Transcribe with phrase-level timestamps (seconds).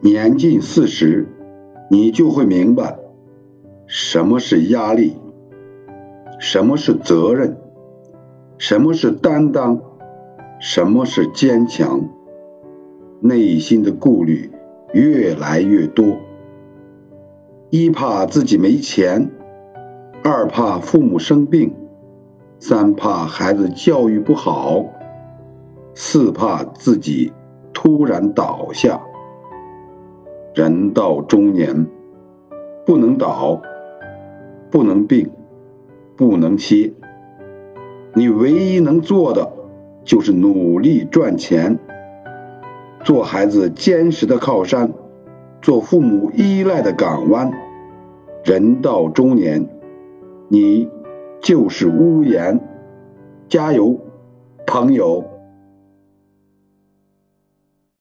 [0.00, 1.26] 年近四十，
[1.90, 2.98] 你就会明白
[3.86, 5.16] 什么是压力，
[6.38, 7.56] 什么是责任，
[8.58, 9.80] 什么是担当，
[10.60, 12.08] 什么是坚强。
[13.20, 14.50] 内心的顾虑
[14.92, 16.18] 越来越多：
[17.70, 19.30] 一怕自己没钱，
[20.22, 21.74] 二怕父母生病，
[22.58, 24.84] 三怕孩子教育不好，
[25.94, 27.32] 四怕自己
[27.72, 29.00] 突然倒下。
[30.56, 31.86] 人到中年，
[32.86, 33.60] 不能倒，
[34.70, 35.28] 不能病，
[36.16, 36.94] 不能歇。
[38.14, 39.52] 你唯一能做的
[40.02, 41.78] 就是努力赚钱，
[43.04, 44.94] 做孩子坚实的靠山，
[45.60, 47.52] 做父母依赖的港湾。
[48.42, 49.68] 人到中年，
[50.48, 50.88] 你
[51.42, 52.58] 就是屋檐。
[53.50, 54.00] 加油，
[54.66, 55.22] 朋友！